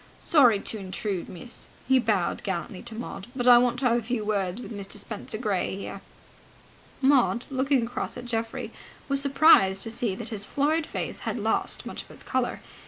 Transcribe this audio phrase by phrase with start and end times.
[0.23, 4.01] "Sorry to intrude, miss." He bowed gallantly to Maud, "but I want to have a
[4.01, 4.93] few words with Mr.
[4.97, 6.01] Spenser Gray here."
[7.01, 8.71] Maud, looking across at Geoffrey,
[9.07, 12.61] was surprised to see that his florid face had lost much of its colour.